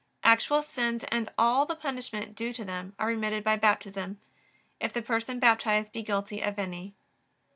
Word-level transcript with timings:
Actual 0.23 0.63
sins 0.63 1.03
and 1.11 1.31
all 1.37 1.63
the 1.67 1.75
punishment 1.75 2.33
due 2.33 2.51
to 2.53 2.65
them 2.65 2.95
are 2.97 3.09
remitted 3.09 3.43
by 3.43 3.55
Baptism, 3.55 4.19
if 4.79 4.91
the 4.91 5.01
person 5.03 5.37
baptized 5.39 5.93
be 5.93 6.01
guilty 6.01 6.41
of 6.41 6.57
any. 6.57 6.95